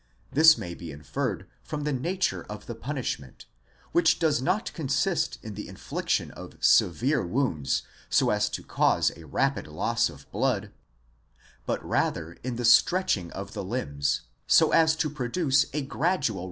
This 0.31 0.57
may 0.57 0.73
be 0.73 0.89
inferred 0.91 1.47
from 1.63 1.83
the 1.83 1.93
nature 1.93 2.43
of 2.49 2.65
the 2.65 2.73
punishment, 2.73 3.45
which 3.91 4.17
does 4.17 4.41
not 4.41 4.73
consist 4.73 5.37
in 5.43 5.53
the 5.53 5.67
infliction 5.67 6.31
of 6.31 6.57
severe 6.59 7.23
wounds 7.23 7.83
so 8.09 8.31
as 8.31 8.49
to 8.49 8.63
cause 8.63 9.11
a 9.15 9.27
rapid 9.27 9.67
loss 9.67 10.09
of 10.09 10.27
blood, 10.31 10.71
but 11.67 11.85
rather 11.87 12.33
in 12.43 12.55
the 12.55 12.65
stretching 12.65 13.29
of 13.33 13.53
the 13.53 13.63
limbs, 13.63 14.21
so 14.47 14.71
as 14.71 14.95
to 14.95 15.07
produce 15.07 15.67
a 15.71 15.83
gradual 15.83 16.39